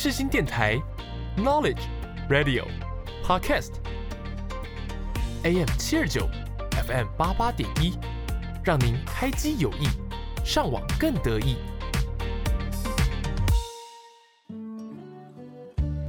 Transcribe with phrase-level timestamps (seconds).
[0.00, 0.80] 世新电台
[1.36, 1.80] ，Knowledge
[2.30, 2.62] Radio
[3.24, 3.66] Podcast，AM
[5.76, 6.28] 七二九
[6.86, 7.98] ，FM 八八点一，
[8.62, 9.88] 让您开机有益，
[10.44, 11.56] 上网更得意。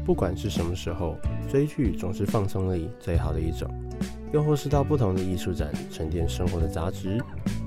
[0.06, 1.18] 不管是什么时候，
[1.50, 3.68] 追剧总是放松力最好的一种，
[4.32, 7.20] 又或是到不同的艺术展沉淀生活的杂质。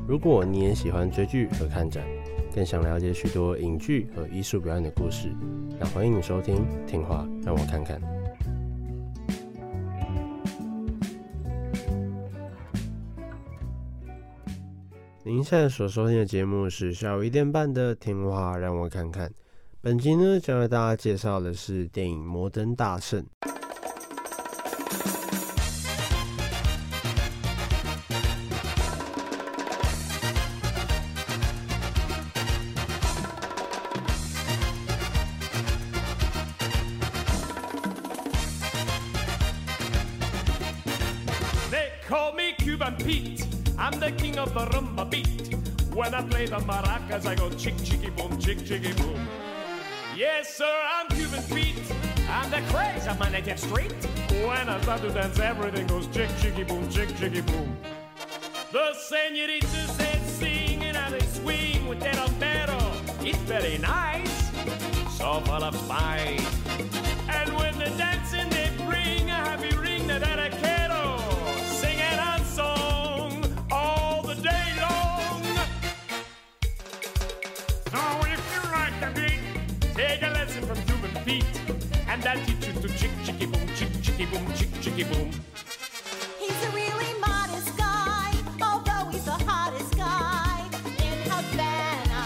[0.07, 2.05] 如果你也喜欢追剧和看展，
[2.55, 5.35] 更想了解许多影剧和艺术表演的故事，
[5.83, 6.55] 那欢迎你收听
[6.87, 8.01] 《听话让我看看》。
[15.25, 19.29] 您现在所收听的节目是下午一点半的《听话让我看看》。
[19.81, 23.21] 本集呢，将为大家介绍的是电影《摩登大圣》。
[43.83, 45.57] I'm the king of the rumba beat.
[45.93, 49.27] When I play the maracas, I go chick chicky boom, chick chicky boom.
[50.17, 51.83] Yes, sir, I'm Cuban feet.
[52.31, 53.93] I'm the craze of my native street.
[54.47, 57.77] When I start to dance, everything goes chick chicky boom, chick chicky boom.
[58.71, 62.81] The senoritas they sing and how they swing with their albero.
[63.27, 64.53] It's very nice,
[65.19, 66.47] so full of spice.
[67.29, 69.92] And when they're dancing they bring a happy rhythm.
[82.27, 85.31] an attitude to chick chicky boom, chick chicky boom, chick chicky boom.
[86.39, 92.23] He's a really modest guy, although he's the hottest guy in Havana,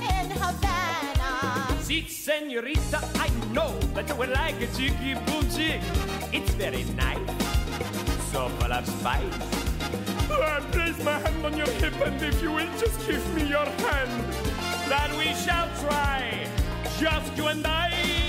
[0.00, 1.82] in Havana.
[1.82, 5.80] See, senorita, I know that you would like a chicky boom chick.
[6.32, 7.18] It's very nice,
[8.32, 9.22] so full of spice.
[10.30, 13.66] Oh, place my hand on your hip, and if you will just give me your
[13.66, 14.24] hand,
[14.88, 16.46] then we shall try.
[16.98, 18.19] Just you and I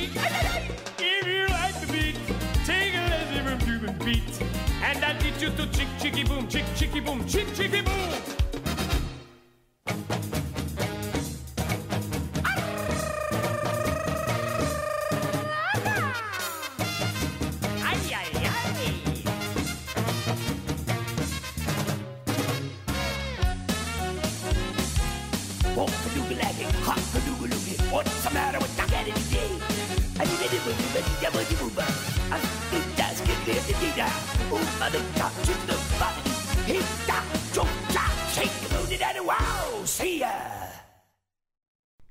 [1.92, 2.16] beat.
[2.66, 4.42] Take a lazy room, doom beat.
[4.84, 8.31] And I'll teach you to chick, chicky boom, chick, chicky boom, chick, chicky boom.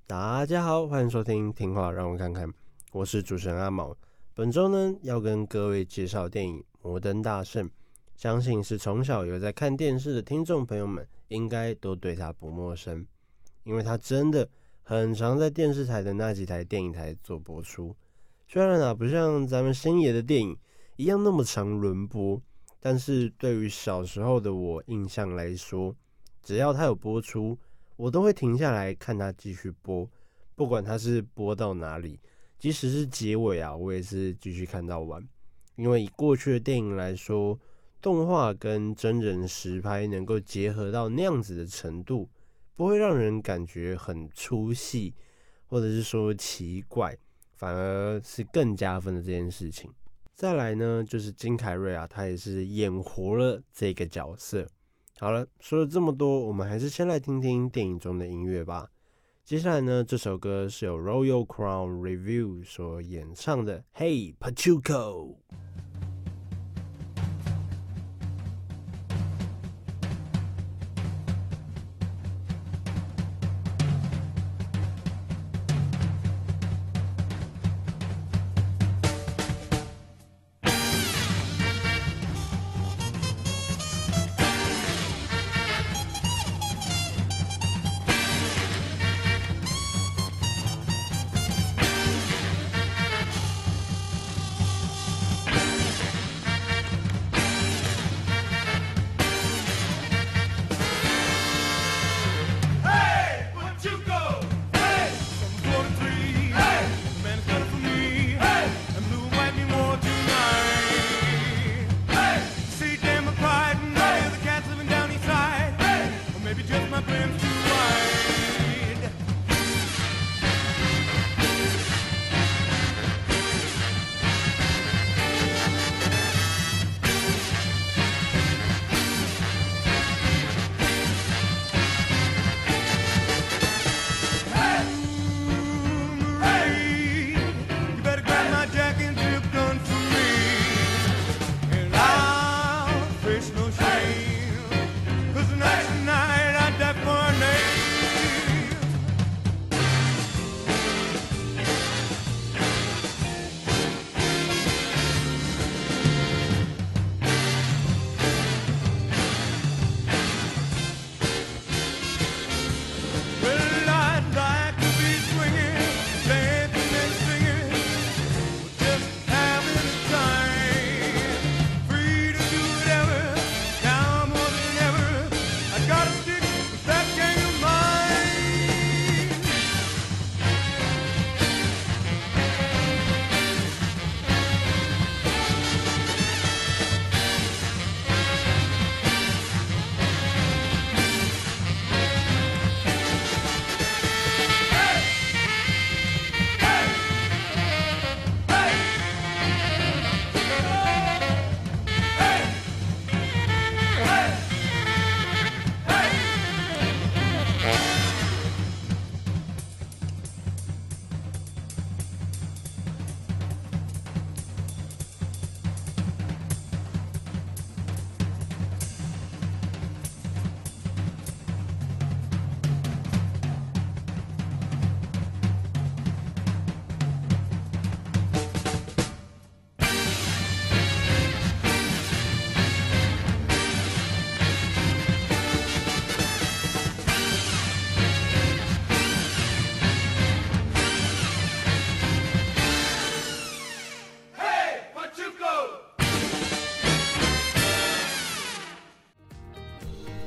[0.09, 2.49] 大家好，欢迎收听《听话让我看看》，
[2.91, 3.97] 我是主持人阿毛。
[4.35, 7.65] 本周呢，要跟各位介绍电影《摩登大圣》，
[8.17, 13.07] 相信是从小有在看电视的听众朋友们，应该都对他不陌生，
[13.63, 14.49] 因为他真的
[14.83, 17.95] 很常在电视台的那几台电影台做播出。
[18.49, 20.59] 虽然啊，不像咱们星爷的电影
[21.01, 22.39] 一样那么长轮播，
[22.79, 25.97] 但是对于小时候的我印象来说，
[26.43, 27.59] 只要它有播出，
[27.97, 30.07] 我都会停下来看它继续播。
[30.55, 32.21] 不管它是播到哪里，
[32.59, 35.27] 即使是结尾啊，我也是继续看到完。
[35.77, 37.59] 因为以过去的电影来说，
[38.03, 42.29] 动画跟真人实拍能够结合到那样子的程度，
[42.77, 45.15] 不会让人感觉很粗细，
[45.67, 47.17] 或者是说奇怪，
[47.55, 49.91] 反而是更加分的这件事情。
[50.41, 54.67] 再来呢，就是金凯瑞啊，他也是演活了这个角色。
[55.19, 58.91] 好了，说了这么多，我们还是先来听听电影中的音乐吧。
[59.45, 65.37] 接下来呢，这首歌是由 Royal Crown Review 所演唱的《Hey Pachuco》。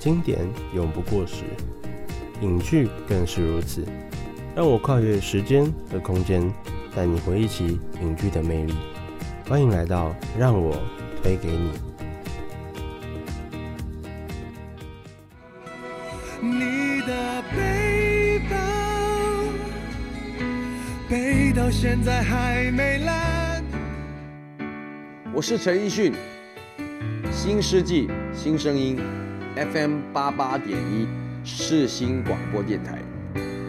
[0.03, 0.37] 经典
[0.75, 1.45] 永不过时，
[2.41, 3.85] 影剧更是如此。
[4.53, 6.53] 让我跨越时间和空间，
[6.93, 8.73] 带你回忆起影剧的魅力。
[9.47, 10.75] 欢迎来到让我
[11.21, 11.71] 推给你。
[16.41, 18.57] 你的背包
[21.09, 23.63] 背到现在还没烂。
[25.33, 26.13] 我是陈奕迅，
[27.31, 28.99] 新世纪新声音
[29.55, 31.07] ，FM 八八点一，
[31.43, 33.01] 世新广播电台。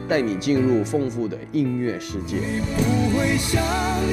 [0.07, 2.37] 带你进入丰富的音乐世界。
[2.37, 3.63] 你不会相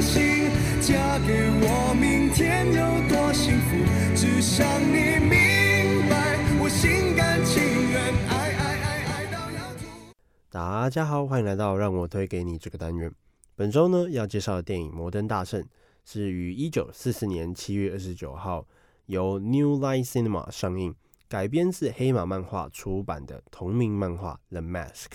[0.00, 0.48] 信，
[0.80, 3.76] 嫁给我明天有多幸福，
[4.16, 9.60] 只想你明白，我心甘情愿爱爱爱爱到要。
[10.48, 13.12] 大家好，欢迎来到让我推给你这个单元。
[13.54, 15.60] 本周呢要介绍的电影《摩登大圣》
[16.06, 18.66] 是于一九四四年七月二十九号
[19.04, 20.94] 由 New Line Cinema 上映，
[21.32, 25.06] 改编自黑马漫画出版的同名漫画《The Mask》。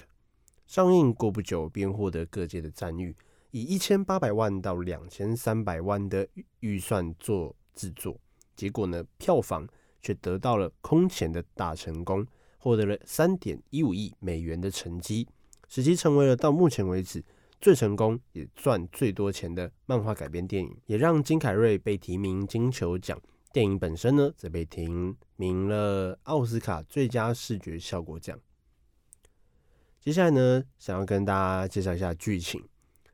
[0.65, 3.15] 上映过不久，便获得各界的赞誉，
[3.51, 6.27] 以一千八百万到两千三百万的
[6.61, 8.19] 预算做制作，
[8.55, 9.67] 结果呢，票房
[10.01, 12.25] 却得到了空前的大成功，
[12.57, 15.27] 获得了三点一五亿美元的成绩，
[15.67, 17.23] 使其成为了到目前为止
[17.61, 24.87] 最成功也赚最多钱的漫画改编电影，也让金凯瑞被提名金球奖，电影本身呢，则被提
[25.35, 28.39] 名了奥斯卡最佳视觉效果奖。
[29.99, 32.63] 接下来呢，想要跟大家介绍一下剧情。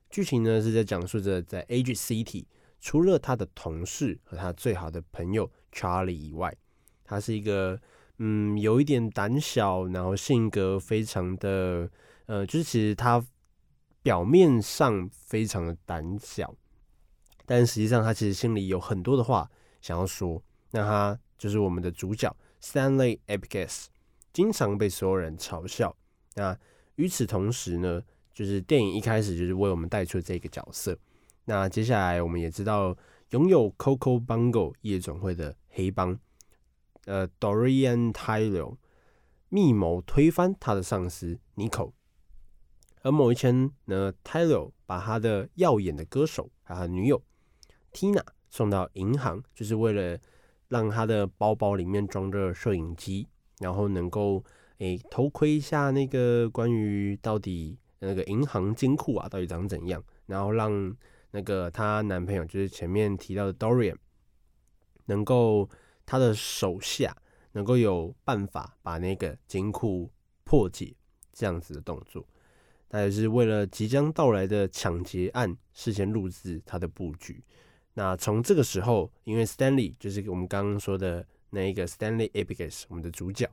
[0.09, 2.45] 剧情呢是在讲述着，在 Age City，
[2.79, 6.55] 除了他的同事和他最好的朋友 Charlie 以外，
[7.03, 7.79] 他是一个
[8.19, 11.89] 嗯有一点胆小，然后性格非常的
[12.27, 13.25] 呃，就是其实他
[14.03, 16.53] 表面上非常的胆小，
[17.45, 19.49] 但实际上他其实心里有很多的话
[19.83, 20.41] 想要说。
[20.71, 23.85] 那他就是我们的主角 Stanley Ipkiss，
[24.33, 25.95] 经常被所有人嘲笑。
[26.33, 26.57] 那
[26.95, 28.01] 与此同时呢，
[28.33, 30.97] 就是电影一开始就是为我们带出这个角色。
[31.45, 32.97] 那接下来我们也知道，
[33.29, 36.17] 拥有 Coco Bongo 夜总会的黑帮，
[37.05, 38.77] 呃，Dorian Tyler
[39.49, 41.91] 密谋推翻他的上司 Nico。
[43.03, 47.21] 而某一天呢，Tyler 把他的耀眼的歌手还有他女友
[47.91, 48.23] Tina
[48.53, 50.19] 送到银行，就是为了
[50.67, 54.43] 让他的包包里面装着摄影机，然后能够。
[54.79, 60.03] 诶，偷窥一下那个关于到底那个银行金库啊，到底长怎样？
[60.25, 60.93] 然后让
[61.31, 63.95] 那个她男朋友，就是前面提到的 Dorian，
[65.05, 65.69] 能够
[66.05, 67.15] 他的手下
[67.53, 70.11] 能够有办法把那个金库
[70.43, 70.93] 破解，
[71.31, 72.27] 这样子的动作，
[72.89, 77.41] 他也是为了即将到来的抢劫案事先录制他的布局。
[77.95, 83.49] 那从这个时候，因为 Stanley 就是我们刚刚说的那一个 Stanley Ipkiss，我们的主角。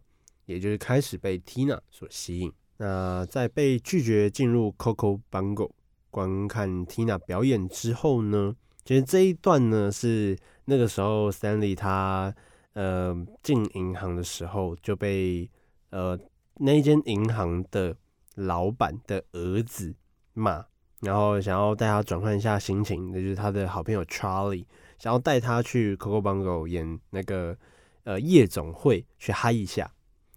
[0.47, 2.52] 也就是开始被 Tina 所吸引。
[2.78, 5.70] 那在被拒绝进入 Coco Bongo
[6.11, 12.35] 观看 Tina 表演之后呢，其实这一段呢是那个时候 Stanley 他
[12.73, 15.49] 呃进银行的时候就被
[15.90, 16.18] 呃
[16.54, 17.97] 那间银行的
[18.35, 19.94] 老板的儿子
[20.32, 20.66] 骂，
[21.00, 24.64] 然后想要带他转换一下心情，那就是他的好朋友 Charlie
[24.99, 27.57] 想要带他去 Coco Bongo 演那个
[28.04, 29.90] 呃夜总会去嗨一下。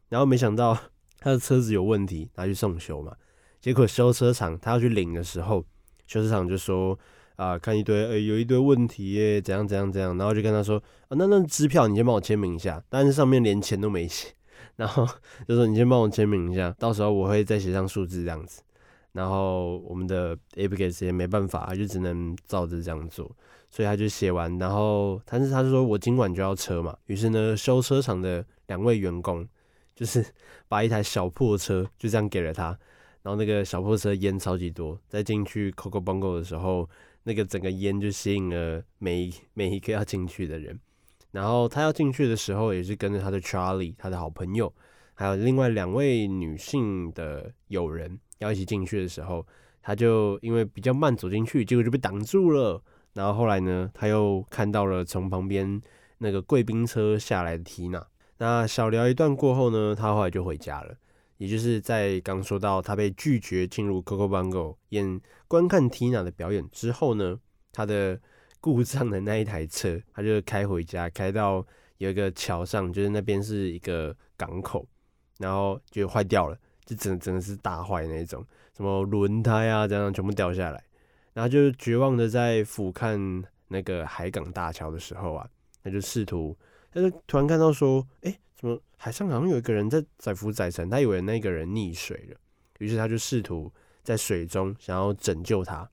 [0.10, 0.78] 然后没想到
[1.20, 3.14] 他的车子有问题，拿去送修嘛。
[3.60, 5.66] 结果修车厂他要去领的时候，
[6.08, 6.98] 修车厂就说
[7.36, 10.16] 啊、看一堆，呃，有一堆问题耶，怎样怎样怎样。
[10.18, 10.78] 然后就跟他说
[11.08, 14.30] 啊，那那支票你先帮我签名一下，但是上面连钱都没写。
[14.78, 15.06] 然后
[15.48, 18.62] 就说你先帮我签名一下，到时候我会再写上数字这样子。
[19.14, 23.34] 然后我们的 Ipkiss 也没办法，就只能照着这样做，
[23.70, 24.60] 所以他就写完。
[24.60, 29.48] 然后但是他说我今晚就要车嘛，于是呢，修车厂的两位员工。
[29.96, 30.26] 就是
[30.68, 32.70] 把一台小破车就这样给了他，
[33.22, 36.90] 然后那个小破车烟超级多，在进去 Coco Bongo 的时候，
[37.22, 40.80] 那个整个烟就吸引了每每一个要进去的人。
[41.30, 44.74] 然后他要进去的时候，也是跟着他的 Charlie，他的好朋友，
[45.14, 49.46] 还有另外两位女性的友人要一起进去的时候，
[49.82, 52.82] 他就因为比较慢走进去，结果就被挡住了。
[53.14, 55.82] 然后后来呢，他又看到了从旁边
[56.18, 58.06] 那个贵宾车下来的缇娜。
[58.38, 60.96] 那小聊一段过后呢，他后来就回家了。
[61.38, 67.38] 也就是在刚说到他被拒绝进入 Coco Bongo 演观看 Tina 的表演之后呢，
[67.74, 68.20] 他的
[68.62, 71.66] 故障的那一台车，他就开回家，开到
[71.98, 74.88] 有一个桥上，就是那边是一个港口，
[75.40, 80.84] 然后就坏掉了，就整整个是大坏那种，什么轮胎啊这样全部掉下来，
[81.34, 85.50] 然后就绝望的在俯瞰那个海港大桥的时候啊，
[85.84, 86.58] 他就试图。
[86.96, 90.88] 他就突然看到说，哎、欸，怎么海上好像有一个人在载浮载沉？
[90.92, 92.38] 他以为那个人溺水了，
[92.78, 93.74] 于是他就试图
[94.04, 95.90] 在水中想要拯救他。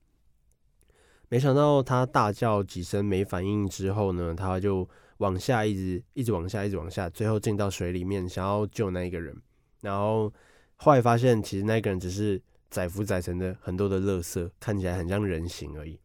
[1.31, 4.87] 没想到他大叫几声没反应之后呢，他就
[5.19, 9.35] 往下一直一直往下一直往下，最后进到水里面想要救那一个人。
[9.81, 10.31] 然后
[10.83, 16.01] 后来发现，其实那个人只是载浮载沉的很多的垃圾，看起来很像人形而已。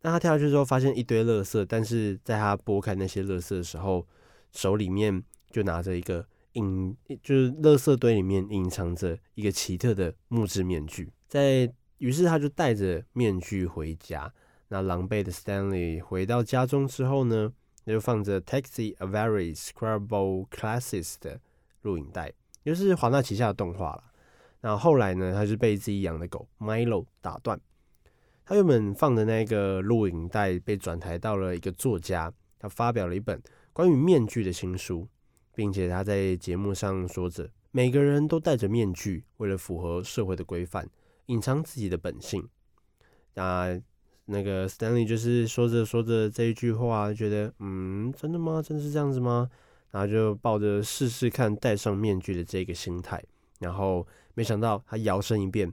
[0.00, 4.06] 那他跳下去之后，发现一堆垃圾，但是在他拨开那些垃圾的时候，
[4.50, 11.12] 手里面就拿着一个隐，就是垃圾堆里面隐藏着一个奇特的木质面具。
[11.28, 14.32] 在，于是他就戴着面具回家。
[14.68, 17.52] 那狼狈的 Stanley 回到家中之后呢，
[17.84, 21.42] 那就放着 Taxi A Very Scrabble Classics 的
[21.82, 22.32] 录影带，
[22.64, 24.04] 就是华纳旗下的动画了。
[24.60, 27.58] 那后来呢，他就被自己养的狗 Milo 打断。
[28.44, 33.40] 他原本放的那个录影带被转台到了一个作家，他发表了一本
[33.72, 35.08] 关于面具的新书，
[35.54, 40.88] 并且他在节目上说着：“每个人都戴着面具，为了符合社会的规范，
[41.26, 42.46] 隐藏自己的本性。”
[43.34, 43.80] 那
[44.26, 48.60] 那个 Stanley 就是说着说着这一句话，觉得嗯，真的吗？
[48.60, 49.48] 真的是这样子吗？
[49.90, 53.22] 然后就抱着试试看戴上面具的这个心态，
[53.58, 55.72] 然后没想到他摇身一变，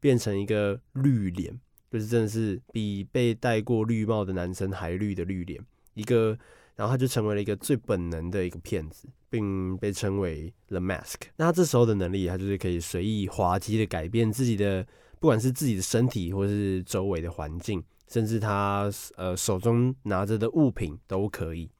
[0.00, 1.58] 变成一个绿脸。
[1.90, 5.58] 就是真的是比被戴过绿帽的男生还绿的绿脸，
[5.94, 6.38] 一个，
[6.76, 11.14] 然后他就成为了一个最本能的一个骗子，并被称为 The Mask。
[11.36, 14.86] 那他这时候的能力，他就是可以随意滑稽的改变自己的，
[15.18, 21.70] 不管是自己的身体，或是周围的环境，甚至他呃手中拿着的物品都可以。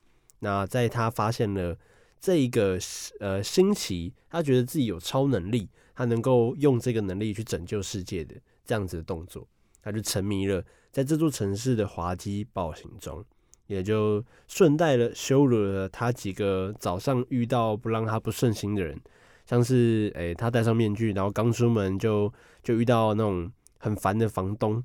[0.40, 1.76] 那在他发现了
[2.20, 2.78] 这一个
[3.20, 9.46] 呃新奇，他觉得自己有超能力，他能够用这个能力去拯救世界的这样子的动作。
[9.80, 13.24] 他就沉迷了在这座城市的滑稽暴行中，
[13.68, 19.00] 也就顺带了羞辱了他几个早上遇到不让他不顺心的人，
[19.46, 22.30] 像是诶、他戴上面具，然后刚出门就
[22.62, 24.84] 就遇到那种很烦的房东，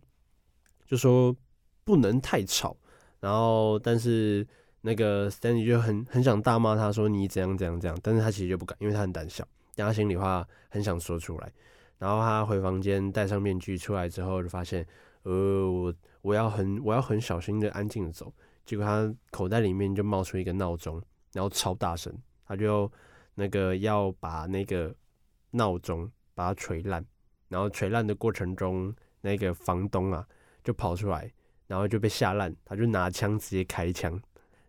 [0.86, 1.36] 就说
[1.84, 2.78] 不能太吵，
[3.20, 4.48] 然后但是
[4.86, 11.52] 那个 Stanley 就很很想大骂他说你怎样怎样怎样，但是他其实就不敢，因为他很胆小，但他心里话很想说出来。
[11.98, 14.86] 然后他回房间戴上面具出来之后，就发现，
[15.22, 18.34] 呃，我我要很我要很小心的安静的走。
[18.66, 22.14] 结果他口袋里面就冒出一个闹钟，然后超大声，
[22.46, 22.92] 他就
[23.36, 24.94] 那个要把那个
[25.52, 27.06] 闹钟把它锤烂。
[27.48, 30.28] 然后锤烂的过程中，那个房东啊
[30.62, 31.32] 就跑出来，
[31.68, 34.20] 然后就被吓烂，他就拿枪直接开枪。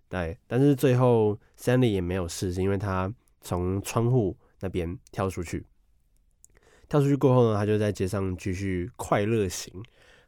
[0.09, 5.67] 对，但是最后 Sandy 也没有事，是因为他从窗户那边跳出去。
[6.89, 9.73] 跳出去过后呢，他就在街上继续快乐行。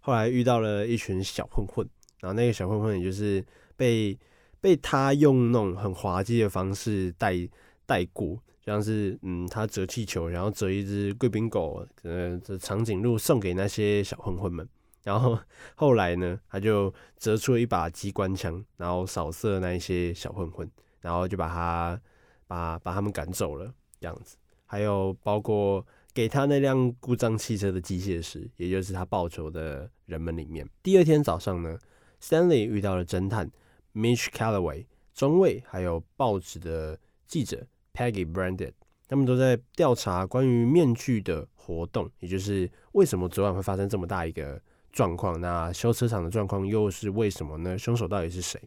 [0.00, 1.88] 后来遇到了一群小混混，
[2.20, 3.44] 然后那个小混混也就是
[3.76, 4.18] 被
[4.60, 7.36] 被他用那种很滑稽的方式带
[7.84, 14.66] 带过，像是嗯，他折气球，然后折一只贵宾狗，呃，这长颈鹿送给那些小混混们。
[15.06, 15.38] 然后
[15.76, 20.68] 后来呢，他就折出了一把机关枪，然后扫射那一些小混混，
[21.00, 22.00] 然后就把他
[22.48, 24.36] 把把他们赶走了，这样子。
[24.64, 25.86] 还有包括。
[26.16, 30.66] 给他那辆故障汽车的机械师，也就是他报仇的人们里面。
[30.82, 31.78] 第二天早上呢
[32.22, 33.50] ，Stanley 遇到了侦探
[33.92, 38.72] Mitch Callaway、中尉，还有报纸的记者 Peggy Branded，
[39.06, 44.58] 他们都在调查关于面具的活动，也就是为什么昨晚会发生这么大一个
[44.96, 45.38] 状况？
[45.40, 47.76] 那修车厂的状况又是为什么呢？
[47.78, 48.58] 凶手到底是谁？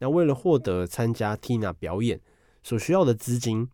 [0.00, 2.20] 那为了获得参加 Tina 表演
[2.62, 3.68] 所需要的资金，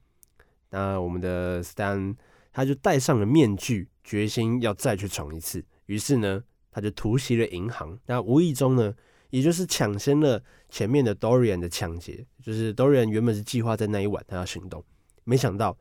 [0.69, 2.17] 那我们的 Stan。
[2.57, 5.65] 他就戴上了面具，决心要再去闯一次。
[5.87, 7.99] 于是呢，他就突袭了银行。
[8.07, 8.95] 那无意中呢，
[9.31, 12.25] 也就是抢先了前面的 Dorian 的抢劫。
[12.41, 14.85] 就是 Dorian 原本是计划在那一晚他要行动，
[15.25, 15.77] 没想到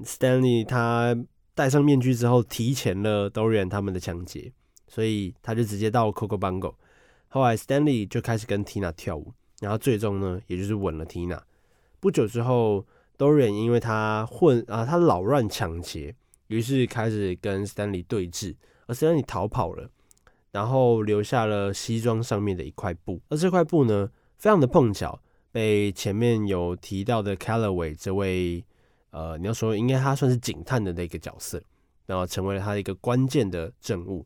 [0.00, 1.16] Stanley 他
[1.54, 4.52] 戴上面具之后，提前了 Dorian 他们的抢劫，
[4.90, 6.74] 所以他就直接到 Coco Bongo。
[7.28, 11.40] 后来 Stanley 就开始跟 Tina 跳舞，然后最终呢，也就是吻了 Tina。
[11.98, 12.84] 不久之后。
[13.20, 16.14] Dorian 因为他混啊，他扰乱抢劫，
[16.46, 18.54] 于是开始跟 Stanley 对峙，
[18.86, 19.90] 而 Stanley 逃跑了，
[20.52, 25.20] 然后留下了西装上面的一块布，而这块布呢，非常的碰巧
[25.52, 28.64] 被前面有提到的 Callaway 这位
[29.10, 31.62] 呃，你要说应该他算是警探的那个角色，
[32.06, 34.24] 然后成为了他一个关键的证物，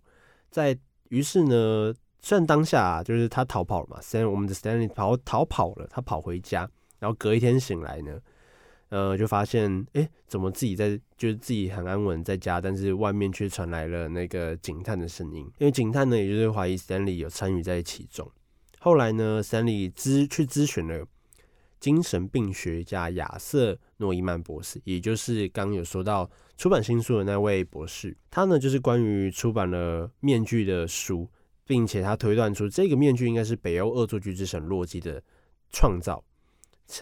[0.55, 6.61] 在于是呢，虽然当下啊，就是他逃跑了嘛，Stan 我们的 Stanley 跑逃跑了，他跑回家，
[7.01, 8.21] 然后隔一天醒来呢。
[8.91, 15.41] 呃，就发现，哎、怎么自己在，就是自己很安稳在家，但是外面却传来了那个警探的声音。
[15.59, 18.31] 因为警探呢，也就是怀疑 Stanley 有参与在其中。
[18.79, 21.05] 后来呢，Stanley 咨去咨询了
[21.85, 28.16] 精神病学家亚瑟诺伊曼博士，也就是刚有说到出版新书的那位博士。
[28.31, 31.29] 他呢，就是关于出版了面具的书，
[31.66, 35.23] 并且他推断出这个面具应该是北欧恶作剧之神洛基的
[35.73, 36.25] 创造。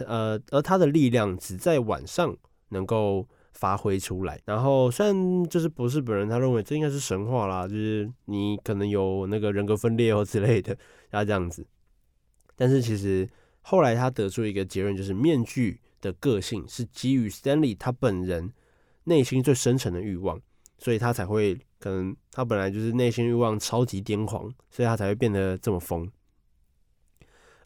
[0.05, 2.35] 呃，而他的力量只在晚上
[2.67, 4.37] 能够发挥出来。
[4.43, 10.77] 然后，虽然就是博士本人他认为这应该是神话啦，就是你可能有那个人格分裂或之类的，
[11.09, 11.65] 他这样子。
[12.57, 13.25] 但是其实
[13.63, 18.53] 后来他得出一个结论，就是面具的个性是基于 Stanley 他本人
[19.05, 20.39] 内心最深层的欲望，
[20.77, 26.07] 所以他才会可能他本来就是内心欲望超级癫狂，所以他才会变得这么疯。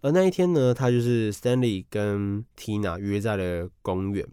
[0.01, 4.25] 而那一天呢，他就是 Stanley 跟 Tina 约在了公园，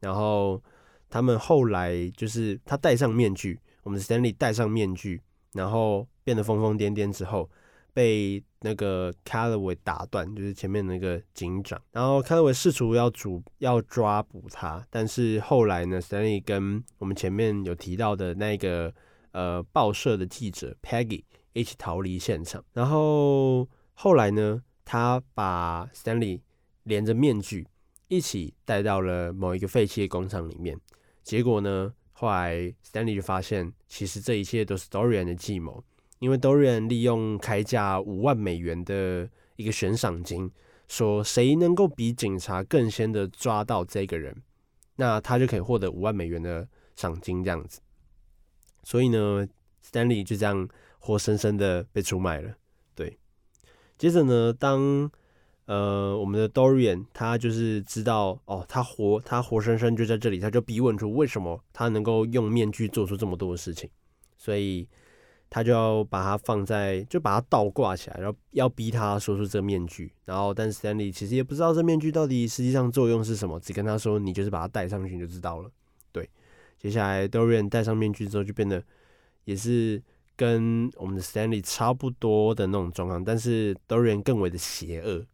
[0.00, 0.60] 然后
[1.08, 7.48] 他们后来就是他戴上面具，我们 Stanley 戴上面具，然后变得疯疯癫癫之后，
[7.92, 18.94] 被那个 Calloway 打断，就是前面那个警长，然后 Calloway 试图要主要抓捕他，但是后来呢，Stanley 跟我们前面有提到的那个
[19.32, 26.40] 呃报社的记者 Peggy 一起逃离现场，然后后来呢，他把 Stanley
[26.84, 27.66] 连着面具
[28.08, 30.78] 一起带到了某一个废弃的工厂里面，
[31.22, 35.84] 结果呢，后来 Stanley 就发现，其实这一切都是 Dorian 的计谋，
[36.22, 40.48] 因为 Dorian 利用开价五万美元的一个悬赏金，
[40.86, 44.40] 说谁能够比警察更先的抓到这个人，
[44.94, 47.80] 那他就可以获得五万美元的赏金这样子。
[48.84, 49.44] 所以呢
[49.84, 50.68] ，Stanley 就这样
[51.00, 52.54] 活生生的被出卖了。
[52.94, 53.18] 对
[53.98, 55.10] 接着呢，当
[55.64, 63.90] 呃我们的 Dorian 他就是知道哦，他活他活生生就在这里，他就逼问出为什么他能够用面具做出这么多的事情，
[64.38, 64.88] 所以
[65.52, 70.10] 他就要把它放在，就把它倒挂起来，然后要逼他说出这个面具。
[70.24, 75.70] 然后，但是 Stanley 其实也不知道这面具到底实际上作用是什么，只跟他说你就是把它戴上去你就知道了。
[76.10, 76.28] 对，
[76.78, 78.82] 接下来 Dorian 戴上面具之后就变得
[79.44, 80.02] 也是。
[80.34, 85.26] 跟我们的 Stanley 差不多的那种状况，但是 Dorian 更为的邪恶。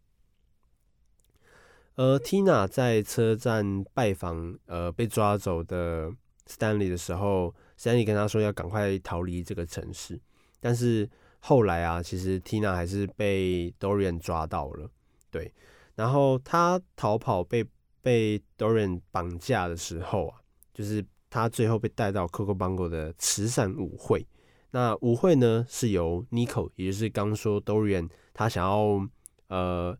[1.94, 6.12] 而 Tina 在车站拜访呃被抓走的
[6.46, 10.20] Stanley 的时候，Stanley 跟他说要赶快逃离这个城市。
[10.60, 11.08] 但是
[11.40, 14.90] 后来啊，其实 Tina 还是被 Dorian 抓到了。
[15.30, 15.52] 对，
[15.94, 17.64] 然后他逃跑被
[18.02, 20.40] 被 Dorian 绑架的时候啊，
[20.74, 24.26] 就是他最后被带到 Coco Bongo 的慈善舞会。
[24.70, 29.08] 那舞会呢，是由 Nico，也就是刚说 Dorian 他想要
[29.46, 29.96] 呃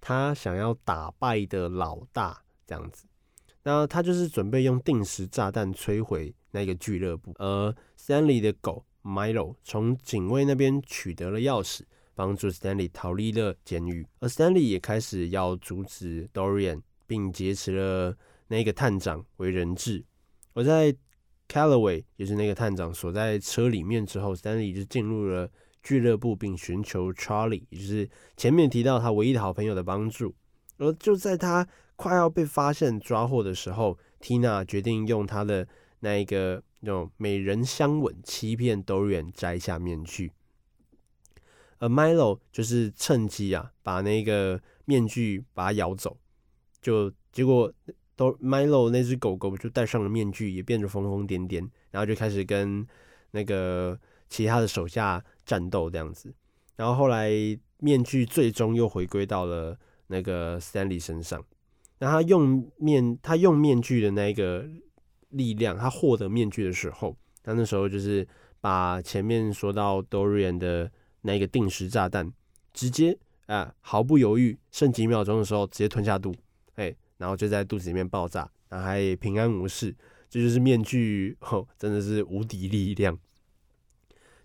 [0.00, 3.06] 他想要打败的老大这样子，
[3.62, 7.34] 那他就是准备用定时炸弹摧毁那个俱乐部。
[7.38, 11.80] 而 Stanley 的狗 Milo 从警卫那边取得了钥匙，
[12.14, 14.06] 帮助 Stanley 逃离了监狱。
[14.20, 20.04] 而 Stanley 也开始要阻止 Dorian，并劫持了那个探长为人质。
[20.54, 20.96] 而在。
[21.48, 25.50] Calloway 也是那个探长锁在车里面之后，Stanley 就进入了
[25.82, 30.34] 俱乐部，并寻求 Charlie，也就是前面提到他唯一的好朋友的帮助。
[30.78, 35.68] 而就在他快要被发现抓获的时候，Tina 决定用他的
[36.02, 40.30] 那一个那种美人香吻欺骗 Dorian 摘下面具。
[41.78, 46.16] 而 Milo 就是趁机啊，把那个面具把它咬走，
[46.80, 47.72] 就结果。
[48.14, 52.86] 都 Milo 那只狗狗就戴上了面具，也变得疯疯癫癫，然后就开始跟
[53.30, 56.32] 那个其他的手下战斗这样子。
[56.76, 57.30] 然后后来
[57.78, 59.76] 面具最终又回归到了
[60.08, 61.42] 那个 Stanley 身上。
[62.00, 64.68] 那他用面他用面具的那个
[65.32, 68.26] 力量，他获得面具的时候，他那时候就是
[68.60, 70.90] 把前面说到 Dorian 的
[71.20, 72.32] 那个定时炸弹，
[72.72, 76.34] 直接啊毫不犹豫，剩几秒钟的时候直接吞下肚，
[76.76, 76.94] 哎。
[77.18, 79.94] 然后就在肚子里面爆炸，然后还平安无事，
[80.28, 83.16] 这就，是面具吼，真的是无敌力量。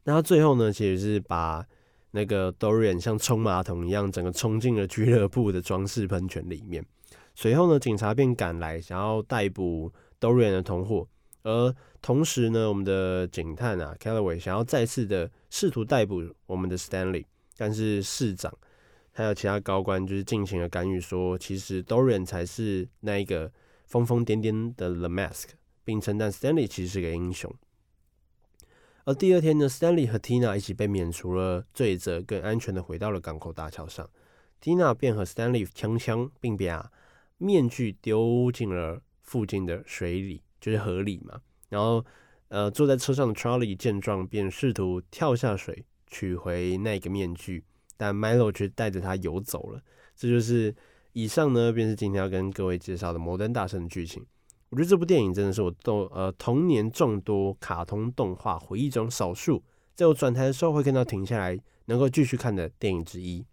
[0.04, 1.65] 那他最后呢，其实是把
[2.12, 6.86] 那个 Dorian 像冲马桶一样，整个冲进了俱乐部的装饰喷泉里面。
[7.34, 11.08] 随后呢，警察便赶来，想要逮捕 Dorian 的同伙。
[11.43, 17.25] 而同时呢，我们的警探啊，Callaway 想要再次的试图逮捕我们的 Stanley，
[17.56, 18.53] 但是市长。
[19.13, 23.51] 还有其他高官就是进行了干预，说其实 Dorian 才是那一个
[23.86, 25.45] 疯疯癫癫的 The Mask，
[25.84, 27.51] 并称赞 Stanley 其实是个英雄。
[29.06, 34.08] 而第二天呢，Stanley 和 Tina 一起被免除了罪责，更安全的回到了港口大桥上。
[34.62, 36.91] Tina 便和 Stanley 枪枪，并把
[37.38, 41.40] 面具丢进了附近的水里，就是河里嘛。
[41.70, 42.04] 然后，
[42.48, 47.63] 呃，坐在车上的 Charlie 见状，便试图跳下水取回那个面具。
[48.00, 49.82] 但 Milo 却带着他游走了，
[50.16, 50.76] 这就是
[51.13, 54.24] 以上呢，便是今天要跟各位介绍的《摩登大圣》的剧情。
[54.70, 59.63] 我觉得这部电影真的是我动呃童年众多卡通动画回忆中少数，
[59.96, 63.42] 在我转台的时候会看到停下来能够继续看的电影之一。《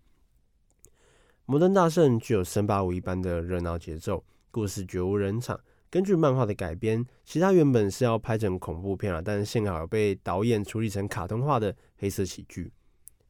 [1.47, 4.23] 摩登大圣》具有森巴舞一般的热闹节奏，
[4.55, 5.59] 故事绝无人场。
[5.91, 12.71] 根据漫画的改编，其他原本是要拍成恐怖片了，但是幸好被导演处理成卡通化的黑色喜剧。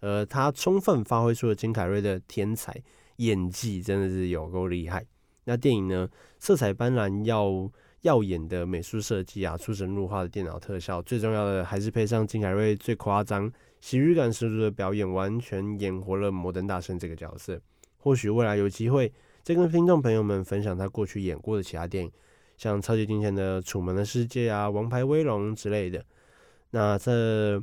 [0.01, 2.79] 呃，他充分发挥出了金凯瑞的天才
[3.17, 5.03] 演技，真的是有够厉害。
[5.45, 6.07] 那电影呢，
[6.39, 7.71] 色彩斑斓、耀
[8.03, 17.59] 耀眼的美术设计啊，出神入化的电脑特效，最重要的还是配上金凯瑞最夸张、喜剧感十足的表演，完全演活了摩登大圣这个角色。
[17.97, 19.11] 或许未来有机会
[19.45, 22.11] 再跟听众朋友们分享他过去演过的其他电影。
[22.57, 26.03] 像超级惊险的《楚门的世界》啊，《王牌威龙》之类的，
[26.71, 27.63] 那这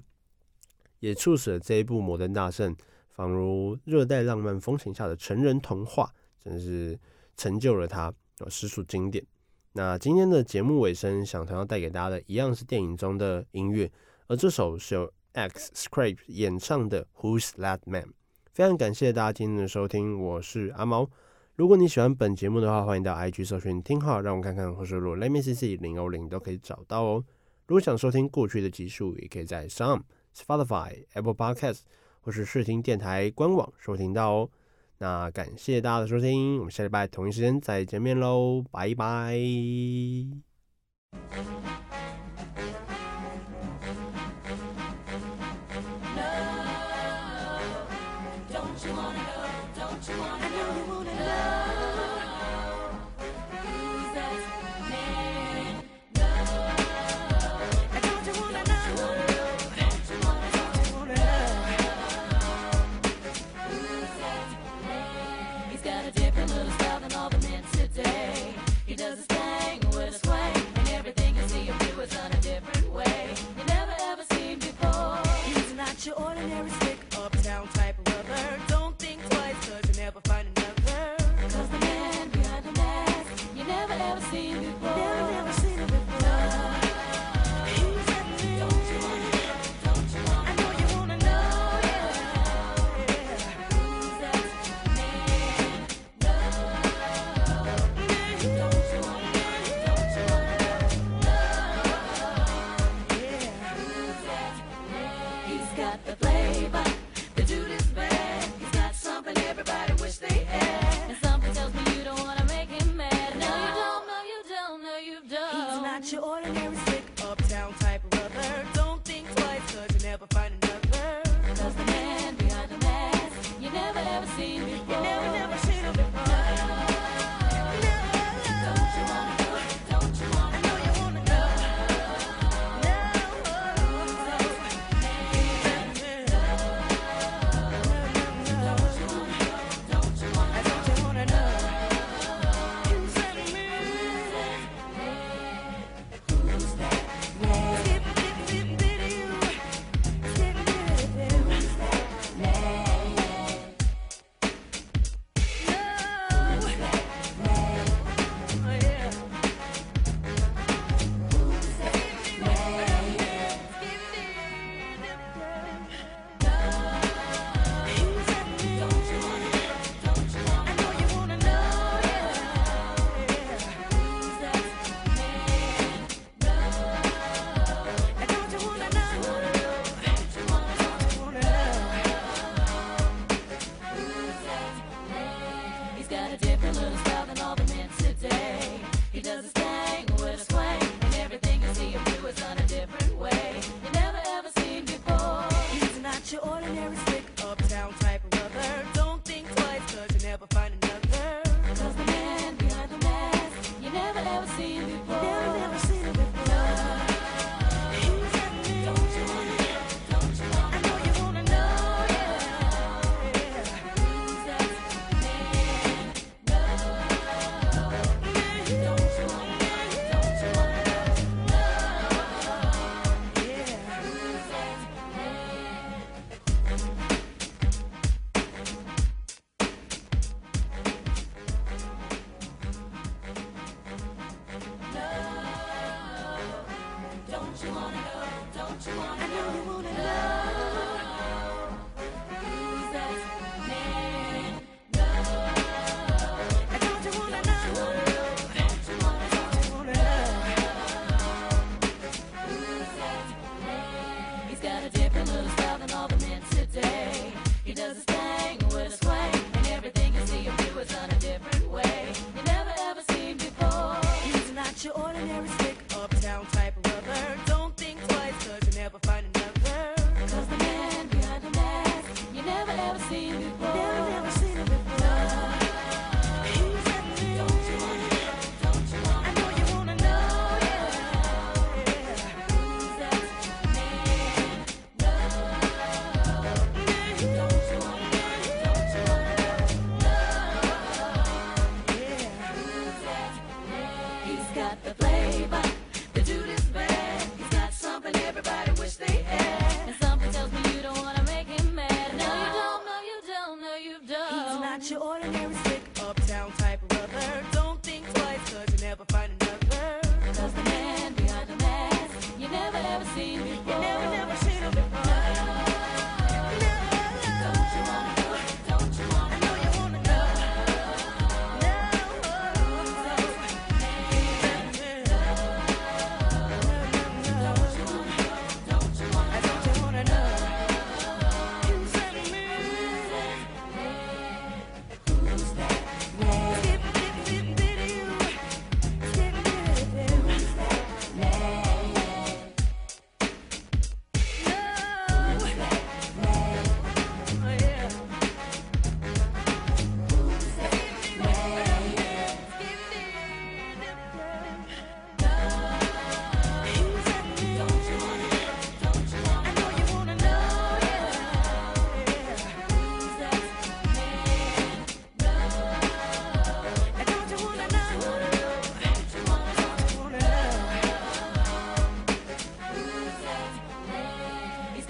[1.00, 2.76] 也促使了这一部《摩登大圣》
[3.10, 6.13] 仿如热带浪漫风情下的成人童话，
[6.44, 7.00] 真是
[7.36, 8.13] 成就了它，
[8.48, 9.26] 实属经典。
[9.74, 13.91] 那今天的节目尾声，想同样带给大家的一样是电影中的音乐，
[14.28, 18.04] 而这首是由 X Scrape 演唱的《Who's That Man》。
[18.52, 21.10] 非常感谢大家今天的收听，我是阿毛。
[21.56, 27.24] 如果你喜欢本节目的话，欢迎到 IG 搜寻听号，让我看看，或是录 Let me see see 零欧零都可以找到哦。
[27.68, 30.02] 如果想收听过去的集数，也可以在 Some
[30.36, 31.82] Spotify、Apple Podcast
[32.22, 34.50] 或是视听电台官网收听到哦。
[34.98, 39.38] 那感谢大家的收听，我们下礼拜同一时间再见面喽，拜拜。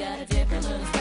[0.01, 1.00] got a different little